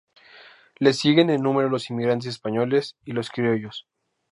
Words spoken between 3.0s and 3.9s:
y los criollos.